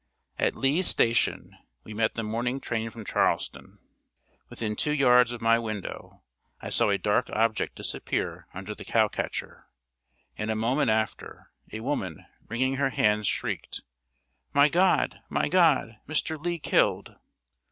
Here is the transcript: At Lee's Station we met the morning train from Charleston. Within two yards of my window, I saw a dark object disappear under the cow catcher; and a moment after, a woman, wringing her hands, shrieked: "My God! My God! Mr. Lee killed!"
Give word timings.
At 0.39 0.55
Lee's 0.55 0.87
Station 0.87 1.55
we 1.83 1.93
met 1.93 2.15
the 2.15 2.23
morning 2.23 2.59
train 2.59 2.89
from 2.89 3.05
Charleston. 3.05 3.77
Within 4.49 4.75
two 4.75 4.93
yards 4.95 5.31
of 5.31 5.43
my 5.43 5.59
window, 5.59 6.23
I 6.59 6.71
saw 6.71 6.89
a 6.89 6.97
dark 6.97 7.29
object 7.29 7.75
disappear 7.75 8.47
under 8.51 8.73
the 8.73 8.83
cow 8.83 9.09
catcher; 9.09 9.67
and 10.35 10.49
a 10.49 10.55
moment 10.55 10.89
after, 10.89 11.51
a 11.71 11.81
woman, 11.81 12.25
wringing 12.49 12.77
her 12.77 12.89
hands, 12.89 13.27
shrieked: 13.27 13.83
"My 14.55 14.69
God! 14.69 15.21
My 15.29 15.47
God! 15.47 15.97
Mr. 16.09 16.43
Lee 16.43 16.57
killed!" 16.57 17.15